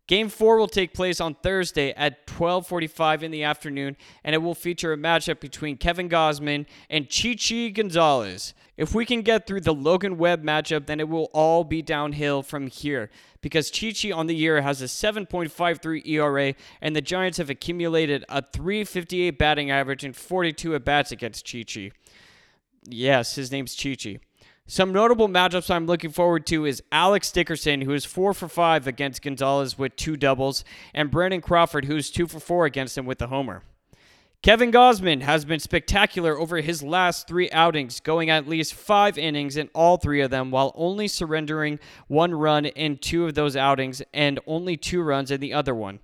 Game 0.08 0.30
4 0.30 0.58
will 0.58 0.68
take 0.68 0.96
place 0.96 1.22
on 1.22 1.36
Thursday 1.36 1.94
at 1.94 2.26
12:45 2.26 3.22
in 3.22 3.30
the 3.30 3.44
afternoon 3.44 3.96
and 4.24 4.34
it 4.34 4.40
will 4.40 4.56
feature 4.56 4.92
a 4.92 4.98
matchup 4.98 5.40
between 5.40 5.78
Kevin 5.78 6.10
Gausman 6.10 6.66
and 6.90 7.08
Chichi 7.08 7.70
Gonzalez. 7.70 8.56
If 8.76 8.96
we 8.96 9.06
can 9.06 9.22
get 9.22 9.46
through 9.46 9.62
the 9.62 9.74
Logan 9.74 10.18
Webb 10.18 10.44
matchup, 10.44 10.88
then 10.88 11.00
it 11.00 11.08
will 11.08 11.30
all 11.32 11.64
be 11.64 11.84
downhill 11.84 12.42
from 12.42 12.66
here 12.66 13.12
because 13.42 13.72
Chichi 13.72 14.12
on 14.12 14.28
the 14.28 14.36
year 14.36 14.62
has 14.62 14.82
a 14.82 14.86
7.53 14.86 16.08
ERA 16.08 16.54
and 16.82 16.96
the 16.96 17.02
Giants 17.02 17.38
have 17.38 17.50
accumulated 17.50 18.26
a 18.30 18.42
358 18.42 19.38
batting 19.38 19.72
average 19.72 20.04
and 20.04 20.16
42 20.16 20.76
at 20.76 20.86
bats 20.86 21.12
against 21.12 21.46
Chichi. 21.46 21.92
Yes, 22.88 23.36
his 23.36 23.52
name's 23.52 23.76
Chichi. 23.76 24.20
Some 24.68 24.94
notable 24.94 25.28
matchups 25.28 25.72
I'm 25.72 25.88
looking 25.88 26.12
forward 26.12 26.46
to 26.48 26.66
is 26.66 26.84
Alex 26.92 27.32
Dickerson, 27.32 27.82
who 27.82 27.94
is 27.94 28.06
4 28.06 28.36
for 28.36 28.48
5 28.48 28.86
against 28.86 29.24
Gonzalez 29.24 29.80
with 29.80 29.96
two 29.96 30.16
doubles, 30.16 30.64
and 30.94 31.10
Brandon 31.10 31.42
Crawford, 31.42 31.86
who's 31.86 32.12
2 32.12 32.28
for 32.28 32.40
4 32.40 32.66
against 32.66 32.96
him 32.96 33.08
with 33.08 33.20
a 33.20 33.28
homer. 33.28 33.64
Kevin 34.42 34.72
Gausman 34.72 35.22
has 35.22 35.44
been 35.44 35.60
spectacular 35.60 36.40
over 36.40 36.62
his 36.62 36.82
last 36.82 37.28
three 37.28 37.52
outings, 37.52 38.00
going 38.00 38.30
at 38.30 38.48
least 38.48 38.74
five 38.74 39.18
innings 39.18 39.58
in 39.58 39.70
all 39.76 39.98
three 39.98 40.22
of 40.22 40.32
them, 40.32 40.50
while 40.50 40.72
only 40.76 41.10
surrendering 41.10 41.78
one 42.08 42.34
run 42.34 42.66
in 42.66 42.98
two 42.98 43.26
of 43.26 43.34
those 43.34 43.58
outings 43.58 44.02
and 44.14 44.40
only 44.48 44.78
two 44.78 45.02
runs 45.02 45.30
in 45.30 45.42
the 45.42 45.52
other 45.52 45.76
one. 45.76 46.00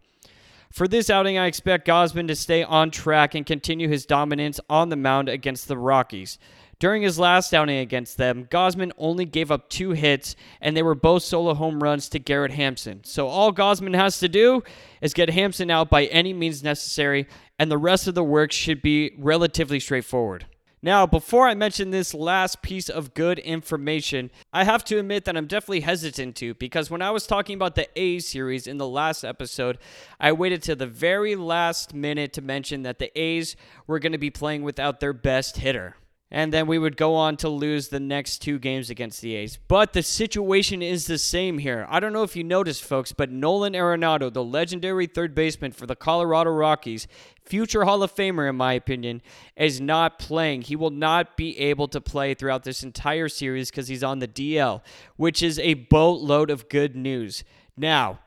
For 0.69 0.85
this 0.85 1.09
outing, 1.09 1.37
I 1.37 1.45
expect 1.45 1.87
Gausman 1.87 2.27
to 2.27 2.35
stay 2.35 2.61
on 2.61 2.91
track 2.91 3.35
and 3.35 3.45
continue 3.45 3.87
his 3.87 4.05
dominance 4.05 4.59
on 4.69 4.89
the 4.89 4.97
mound 4.97 5.29
against 5.29 5.69
the 5.69 5.77
Rockies. 5.77 6.37
During 6.77 7.03
his 7.03 7.17
last 7.17 7.53
outing 7.53 7.77
against 7.77 8.17
them, 8.17 8.46
Gausman 8.46 8.91
only 8.98 9.25
gave 9.25 9.50
up 9.50 9.70
two 9.70 9.91
hits, 9.91 10.36
and 10.60 10.75
they 10.75 10.84
were 10.84 10.96
both 10.96 11.24
solo 11.24 11.53
home 11.53 11.82
runs 11.82 12.10
to 12.10 12.20
Garrett 12.20 12.51
Hampson. 12.51 13.03
So 13.05 13.27
all 13.27 13.53
Gausman 13.53 13.96
has 13.96 14.20
to 14.20 14.27
do 14.27 14.62
is 15.01 15.13
get 15.13 15.29
Hampson 15.29 15.72
out 15.72 15.89
by 15.89 16.05
any 16.05 16.34
means 16.34 16.63
necessary, 16.63 17.27
and 17.58 17.72
the 17.72 17.77
rest 17.77 18.08
of 18.08 18.15
the 18.15 18.24
work 18.24 18.51
should 18.51 18.82
be 18.82 19.12
relatively 19.17 19.79
straightforward. 19.79 20.48
Now, 20.82 21.08
before 21.08 21.48
I 21.48 21.55
mention 21.55 21.89
this 21.89 22.13
last 22.13 22.62
piece 22.62 22.89
of 22.89 23.15
good 23.15 23.39
information, 23.39 24.29
I 24.53 24.65
have 24.65 24.84
to 24.84 25.00
admit 25.00 25.25
that 25.25 25.36
I'm 25.36 25.48
definitely 25.48 25.79
hesitant 25.79 26.36
to 26.36 26.53
because 26.53 26.91
when 26.91 27.01
I 27.01 27.10
was 27.10 27.25
talking 27.25 27.55
about 27.55 27.74
the 27.74 27.88
A 27.96 28.20
series 28.20 28.67
in 28.67 28.77
the 28.77 28.88
last 28.88 29.24
episode, 29.24 29.79
I 30.20 30.34
waited 30.34 30.62
to 30.63 30.75
the 30.75 30.86
very 30.86 31.36
last 31.36 31.96
minute 31.96 32.34
to 32.34 32.41
mention 32.44 32.84
that 32.84 33.00
the 33.00 33.17
A's 33.20 33.55
were 33.88 33.98
going 33.98 34.12
to 34.12 34.20
be 34.20 34.29
playing 34.29 34.62
without 34.62 35.00
their 35.00 35.13
best 35.13 35.58
hitter 35.58 35.96
and 36.32 36.51
then 36.51 36.65
we 36.65 36.79
would 36.79 36.98
go 36.98 37.15
on 37.15 37.38
to 37.38 37.50
lose 37.50 37.89
the 37.89 38.00
next 38.00 38.39
two 38.39 38.58
games 38.58 38.89
against 38.89 39.22
the 39.22 39.36
A's. 39.36 39.60
But 39.67 39.94
the 39.94 40.01
situation 40.01 40.82
is 40.82 41.05
the 41.05 41.20
same 41.20 41.60
here. 41.60 41.86
I 41.89 42.00
don't 42.00 42.13
know 42.13 42.24
if 42.24 42.36
you 42.36 42.44
noticed, 42.44 42.84
folks, 42.84 43.12
but 43.12 43.32
Nolan 43.32 43.74
Arenado, 43.74 44.34
the 44.34 44.44
legendary 44.44 45.05
third 45.05 45.36
baseman 45.36 45.72
for 45.72 45.86
the 45.86 45.96
Colorado 45.96 46.50
Rockies, 46.50 47.08
future 47.44 47.86
Hall 47.86 48.01
of 48.01 48.13
Famer, 48.13 48.50
in 48.50 48.55
my 48.55 48.74
opinion, 48.74 49.22
is 49.55 49.79
not 49.79 50.17
playing. 50.17 50.63
He 50.63 50.75
will 50.75 50.89
not 50.89 51.38
be 51.38 51.58
able 51.60 51.88
to 51.89 52.01
play 52.01 52.34
throughout 52.34 52.63
this 52.63 52.84
entire 52.84 53.29
series 53.29 53.70
because 53.70 53.88
he's 53.88 54.03
on 54.03 54.17
the 54.17 54.27
DL, 54.27 54.82
which 55.17 55.44
is 55.44 55.60
a 55.60 55.75
boatload 55.75 56.50
of 56.50 56.70
good 56.70 56.96
news. 56.96 57.44
Now, 57.77 58.20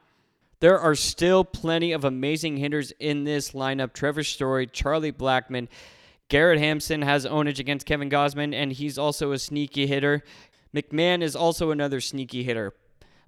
there 0.61 0.79
are 0.79 0.95
still 0.95 1.45
plenty 1.45 1.93
of 1.93 2.05
amazing 2.05 2.59
hitters 2.59 2.93
in 2.99 3.25
this 3.25 3.53
lineup 3.53 3.93
Trevor 3.93 4.25
Story, 4.25 4.67
Charlie 4.67 5.13
Blackmon. 5.13 5.69
Garrett 6.29 6.59
Hampson 6.59 7.03
has 7.03 7.27
ownage 7.27 7.59
against 7.59 7.87
Kevin 7.87 8.11
Gausman, 8.11 8.55
and 8.55 8.73
he's 8.73 8.99
also 8.99 9.33
a 9.33 9.39
sneaky 9.39 9.87
hitter. 9.87 10.23
McMahon 10.75 11.23
is 11.23 11.35
also 11.35 11.71
another 11.71 12.01
sneaky 12.01 12.43
hitter. 12.43 12.75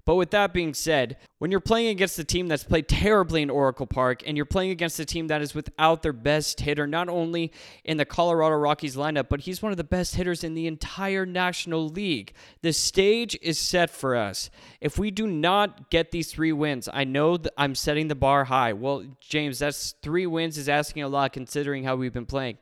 But 0.03 0.15
with 0.15 0.31
that 0.31 0.51
being 0.51 0.73
said, 0.73 1.17
when 1.37 1.51
you're 1.51 1.59
playing 1.59 1.89
against 1.89 2.17
a 2.17 2.23
team 2.23 2.47
that's 2.47 2.63
played 2.63 2.87
terribly 2.87 3.41
in 3.41 3.49
Oracle 3.49 3.85
Park 3.85 4.23
and 4.25 4.35
you're 4.35 4.45
playing 4.45 4.71
against 4.71 4.99
a 4.99 5.05
team 5.05 5.27
that 5.27 5.41
is 5.41 5.53
without 5.53 6.01
their 6.01 6.13
best 6.13 6.59
hitter, 6.59 6.87
not 6.87 7.07
only 7.07 7.51
in 7.83 7.97
the 7.97 8.05
Colorado 8.05 8.55
Rockies 8.55 8.95
lineup, 8.95 9.29
but 9.29 9.41
he's 9.41 9.61
one 9.61 9.71
of 9.71 9.77
the 9.77 9.83
best 9.83 10.15
hitters 10.15 10.43
in 10.43 10.55
the 10.55 10.65
entire 10.65 11.25
National 11.25 11.87
League, 11.87 12.33
the 12.61 12.73
stage 12.73 13.37
is 13.41 13.59
set 13.59 13.89
for 13.89 14.15
us. 14.15 14.49
If 14.79 14.97
we 14.97 15.11
do 15.11 15.27
not 15.27 15.91
get 15.91 16.11
these 16.11 16.31
three 16.31 16.51
wins, 16.51 16.89
I 16.91 17.03
know 17.03 17.37
I'm 17.57 17.75
setting 17.75 18.07
the 18.07 18.15
bar 18.15 18.45
high. 18.45 18.73
Well, 18.73 19.05
James, 19.19 19.59
that's 19.59 19.93
three 20.01 20.25
wins 20.25 20.57
is 20.57 20.67
asking 20.67 21.03
a 21.03 21.07
lot 21.07 21.33
considering 21.33 21.83
how 21.83 21.95
we've 21.95 22.13
been 22.13 22.25
playing. 22.25 22.57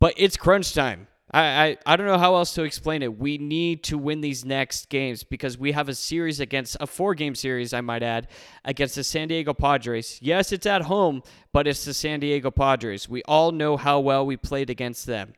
But 0.00 0.14
it's 0.16 0.36
crunch 0.36 0.74
time. 0.74 1.06
I, 1.32 1.42
I, 1.42 1.76
I 1.86 1.96
don't 1.96 2.06
know 2.06 2.18
how 2.18 2.34
else 2.34 2.54
to 2.54 2.64
explain 2.64 3.02
it. 3.02 3.18
We 3.18 3.38
need 3.38 3.84
to 3.84 3.98
win 3.98 4.20
these 4.20 4.44
next 4.44 4.88
games 4.88 5.22
because 5.22 5.56
we 5.56 5.72
have 5.72 5.88
a 5.88 5.94
series 5.94 6.40
against 6.40 6.76
a 6.80 6.86
four 6.86 7.14
game 7.14 7.34
series, 7.34 7.72
I 7.72 7.82
might 7.82 8.02
add, 8.02 8.28
against 8.64 8.96
the 8.96 9.04
San 9.04 9.28
Diego 9.28 9.54
Padres. 9.54 10.18
Yes, 10.20 10.50
it's 10.52 10.66
at 10.66 10.82
home, 10.82 11.22
but 11.52 11.68
it's 11.68 11.84
the 11.84 11.94
San 11.94 12.18
Diego 12.20 12.50
Padres. 12.50 13.08
We 13.08 13.22
all 13.24 13.52
know 13.52 13.76
how 13.76 14.00
well 14.00 14.26
we 14.26 14.36
played 14.36 14.70
against 14.70 15.06
them. 15.06 15.34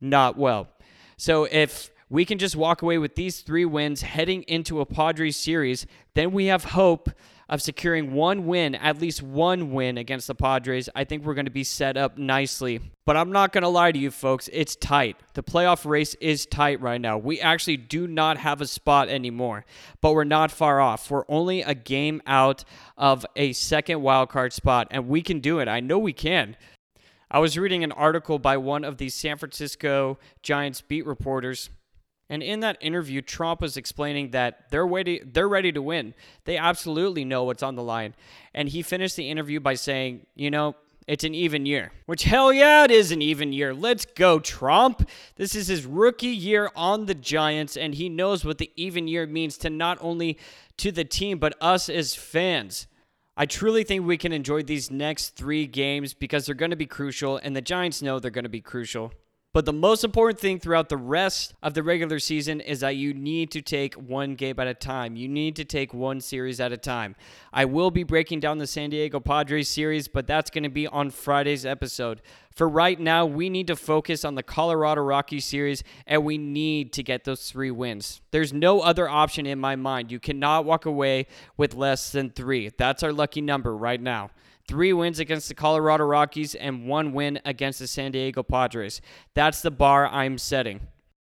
Not 0.00 0.36
well. 0.36 0.68
So 1.16 1.44
if 1.44 1.90
we 2.10 2.24
can 2.26 2.36
just 2.36 2.56
walk 2.56 2.82
away 2.82 2.98
with 2.98 3.14
these 3.14 3.40
three 3.40 3.64
wins 3.64 4.02
heading 4.02 4.42
into 4.42 4.80
a 4.80 4.86
Padres 4.86 5.36
series, 5.36 5.86
then 6.14 6.32
we 6.32 6.46
have 6.46 6.64
hope 6.64 7.08
of 7.48 7.60
securing 7.62 8.12
one 8.12 8.46
win, 8.46 8.74
at 8.74 9.00
least 9.00 9.22
one 9.22 9.72
win 9.72 9.98
against 9.98 10.26
the 10.26 10.34
Padres, 10.34 10.88
I 10.94 11.04
think 11.04 11.24
we're 11.24 11.34
going 11.34 11.46
to 11.46 11.50
be 11.50 11.64
set 11.64 11.96
up 11.96 12.16
nicely. 12.16 12.80
But 13.04 13.16
I'm 13.16 13.32
not 13.32 13.52
going 13.52 13.62
to 13.62 13.68
lie 13.68 13.92
to 13.92 13.98
you, 13.98 14.10
folks. 14.10 14.48
It's 14.52 14.76
tight. 14.76 15.16
The 15.34 15.42
playoff 15.42 15.84
race 15.84 16.14
is 16.14 16.46
tight 16.46 16.80
right 16.80 17.00
now. 17.00 17.18
We 17.18 17.40
actually 17.40 17.76
do 17.76 18.06
not 18.06 18.38
have 18.38 18.60
a 18.60 18.66
spot 18.66 19.08
anymore, 19.08 19.64
but 20.00 20.12
we're 20.12 20.24
not 20.24 20.50
far 20.50 20.80
off. 20.80 21.10
We're 21.10 21.24
only 21.28 21.62
a 21.62 21.74
game 21.74 22.22
out 22.26 22.64
of 22.96 23.26
a 23.36 23.52
second 23.52 24.00
wildcard 24.00 24.52
spot, 24.52 24.88
and 24.90 25.08
we 25.08 25.22
can 25.22 25.40
do 25.40 25.58
it. 25.58 25.68
I 25.68 25.80
know 25.80 25.98
we 25.98 26.12
can. 26.12 26.56
I 27.30 27.38
was 27.38 27.58
reading 27.58 27.82
an 27.82 27.92
article 27.92 28.38
by 28.38 28.58
one 28.58 28.84
of 28.84 28.98
the 28.98 29.08
San 29.08 29.38
Francisco 29.38 30.18
Giants 30.42 30.82
beat 30.82 31.06
reporters 31.06 31.70
And 32.28 32.42
in 32.42 32.60
that 32.60 32.78
interview, 32.80 33.20
Tromp 33.20 33.60
was 33.60 33.76
explaining 33.76 34.30
that 34.30 34.70
they're 34.70 34.86
ready, 34.86 35.20
they're 35.24 35.48
ready 35.48 35.70
to 35.72 35.82
win. 35.82 36.14
They 36.44 36.56
absolutely 36.56 37.24
know 37.24 37.44
what's 37.44 37.62
on 37.62 37.74
the 37.74 37.82
line. 37.82 38.14
And 38.54 38.68
he 38.68 38.82
finished 38.82 39.16
the 39.16 39.28
interview 39.28 39.60
by 39.60 39.74
saying, 39.74 40.26
you 40.34 40.50
know, 40.50 40.76
it's 41.06 41.24
an 41.24 41.34
even 41.34 41.66
year. 41.66 41.92
Which, 42.06 42.24
hell 42.24 42.52
yeah, 42.52 42.84
it 42.84 42.90
is 42.90 43.10
an 43.10 43.22
even 43.22 43.52
year. 43.52 43.74
Let's 43.74 44.06
go, 44.06 44.38
Tromp. 44.38 45.08
This 45.36 45.54
is 45.54 45.66
his 45.66 45.84
rookie 45.84 46.28
year 46.28 46.70
on 46.76 47.06
the 47.06 47.14
Giants, 47.14 47.76
and 47.76 47.94
he 47.94 48.08
knows 48.08 48.44
what 48.44 48.58
the 48.58 48.70
even 48.76 49.08
year 49.08 49.26
means 49.26 49.58
to 49.58 49.70
not 49.70 49.98
only 50.00 50.38
to 50.78 50.92
the 50.92 51.04
team, 51.04 51.38
but 51.38 51.56
us 51.60 51.88
as 51.88 52.14
fans. 52.14 52.86
I 53.36 53.46
truly 53.46 53.82
think 53.82 54.06
we 54.06 54.18
can 54.18 54.32
enjoy 54.32 54.62
these 54.62 54.90
next 54.90 55.30
three 55.30 55.66
games 55.66 56.14
because 56.14 56.46
they're 56.46 56.54
going 56.54 56.70
to 56.70 56.76
be 56.76 56.86
crucial, 56.86 57.38
and 57.38 57.56
the 57.56 57.62
Giants 57.62 58.02
know 58.02 58.18
they're 58.18 58.30
going 58.30 58.44
to 58.44 58.48
be 58.48 58.60
crucial. 58.60 59.12
But 59.54 59.66
the 59.66 59.72
most 59.72 60.02
important 60.02 60.40
thing 60.40 60.58
throughout 60.58 60.88
the 60.88 60.96
rest 60.96 61.52
of 61.62 61.74
the 61.74 61.82
regular 61.82 62.18
season 62.18 62.62
is 62.62 62.80
that 62.80 62.96
you 62.96 63.12
need 63.12 63.50
to 63.50 63.60
take 63.60 63.92
one 63.94 64.34
game 64.34 64.58
at 64.58 64.66
a 64.66 64.72
time. 64.72 65.14
You 65.14 65.28
need 65.28 65.56
to 65.56 65.64
take 65.66 65.92
one 65.92 66.22
series 66.22 66.58
at 66.58 66.72
a 66.72 66.78
time. 66.78 67.16
I 67.52 67.66
will 67.66 67.90
be 67.90 68.02
breaking 68.02 68.40
down 68.40 68.56
the 68.56 68.66
San 68.66 68.88
Diego 68.88 69.20
Padres 69.20 69.68
series, 69.68 70.08
but 70.08 70.26
that's 70.26 70.50
going 70.50 70.62
to 70.62 70.70
be 70.70 70.86
on 70.86 71.10
Friday's 71.10 71.66
episode. 71.66 72.22
For 72.54 72.66
right 72.66 72.98
now, 72.98 73.26
we 73.26 73.50
need 73.50 73.66
to 73.66 73.76
focus 73.76 74.24
on 74.24 74.36
the 74.36 74.42
Colorado 74.42 75.02
Rockies 75.02 75.44
series 75.44 75.84
and 76.06 76.24
we 76.24 76.38
need 76.38 76.94
to 76.94 77.02
get 77.02 77.24
those 77.24 77.50
three 77.50 77.70
wins. 77.70 78.22
There's 78.30 78.54
no 78.54 78.80
other 78.80 79.06
option 79.06 79.44
in 79.44 79.58
my 79.58 79.76
mind. 79.76 80.10
You 80.10 80.18
cannot 80.18 80.64
walk 80.64 80.86
away 80.86 81.26
with 81.58 81.74
less 81.74 82.10
than 82.10 82.30
three. 82.30 82.70
That's 82.78 83.02
our 83.02 83.12
lucky 83.12 83.42
number 83.42 83.76
right 83.76 84.00
now 84.00 84.30
three 84.68 84.92
wins 84.92 85.18
against 85.18 85.48
the 85.48 85.54
Colorado 85.54 86.04
Rockies, 86.04 86.54
and 86.54 86.86
one 86.86 87.12
win 87.12 87.40
against 87.44 87.78
the 87.78 87.86
San 87.86 88.12
Diego 88.12 88.42
Padres. 88.42 89.00
That's 89.34 89.62
the 89.62 89.70
bar 89.70 90.06
I'm 90.06 90.38
setting. 90.38 90.80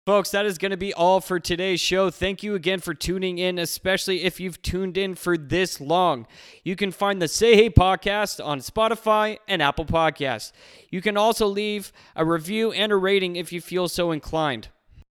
Folks, 0.06 0.30
that 0.30 0.46
is 0.46 0.56
going 0.56 0.70
to 0.70 0.76
be 0.76 0.94
all 0.94 1.20
for 1.20 1.40
today's 1.40 1.80
show. 1.80 2.10
Thank 2.10 2.44
you 2.44 2.54
again 2.54 2.78
for 2.78 2.94
tuning 2.94 3.38
in, 3.38 3.58
especially 3.58 4.22
if 4.22 4.38
you've 4.38 4.62
tuned 4.62 4.96
in 4.96 5.16
for 5.16 5.36
this 5.36 5.80
long. 5.80 6.28
You 6.62 6.76
can 6.76 6.92
find 6.92 7.20
the 7.20 7.26
Say 7.26 7.56
Hey 7.56 7.70
podcast 7.70 8.44
on 8.44 8.60
Spotify 8.60 9.38
and 9.48 9.60
Apple 9.60 9.84
Podcasts. 9.84 10.52
You 10.90 11.02
can 11.02 11.16
also 11.16 11.48
leave 11.48 11.92
a 12.14 12.24
review 12.24 12.70
and 12.70 12.92
a 12.92 12.96
rating 12.96 13.34
if 13.34 13.52
you 13.52 13.60
feel 13.60 13.88
so 13.88 14.12
inclined. 14.12 14.68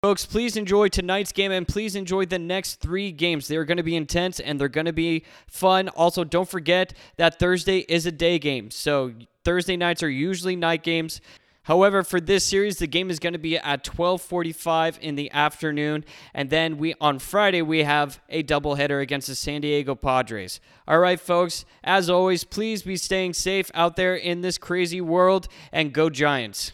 Folks, 0.07 0.25
please 0.25 0.57
enjoy 0.57 0.87
tonight's 0.87 1.33
game 1.33 1.51
and 1.51 1.67
please 1.67 1.97
enjoy 1.97 2.25
the 2.27 2.39
next 2.39 2.77
three 2.77 3.11
games. 3.11 3.49
They're 3.49 3.65
going 3.65 3.79
to 3.79 3.83
be 3.83 3.97
intense 3.97 4.39
and 4.39 4.61
they're 4.61 4.69
going 4.69 4.87
to 4.87 4.93
be 4.93 5.25
fun. 5.49 5.89
Also, 5.89 6.23
don't 6.23 6.49
forget 6.49 6.93
that 7.17 7.41
Thursday 7.41 7.79
is 7.79 8.07
a 8.07 8.13
day 8.13 8.39
game. 8.39 8.71
So, 8.71 9.15
Thursday 9.45 9.77
nights 9.77 10.05
are 10.05 10.09
usually 10.09 10.55
night 10.55 10.85
games. 10.85 11.21
However, 11.65 12.05
for 12.05 12.21
this 12.21 12.45
series, 12.45 12.79
the 12.79 12.87
game 12.87 13.11
is 13.11 13.19
going 13.19 13.33
to 13.33 13.41
be 13.41 13.59
at 13.59 13.83
12:45 13.83 14.97
in 15.01 15.17
the 15.17 15.29
afternoon, 15.33 16.05
and 16.33 16.51
then 16.51 16.79
we 16.79 16.95
on 17.01 17.19
Friday 17.19 17.61
we 17.63 17.83
have 17.83 18.21
a 18.29 18.45
doubleheader 18.45 19.03
against 19.03 19.27
the 19.27 19.35
San 19.35 19.63
Diego 19.63 19.97
Padres. 19.97 20.61
All 20.87 21.01
right, 21.01 21.19
folks. 21.19 21.65
As 21.83 22.09
always, 22.09 22.45
please 22.45 22.85
be 22.85 22.97
staying 22.97 23.33
safe 23.33 23.73
out 23.75 23.97
there 23.97 24.15
in 24.15 24.43
this 24.43 24.57
crazy 24.57 25.01
world, 25.01 25.49
and 25.73 25.93
go 25.93 26.11
Giants. 26.11 26.71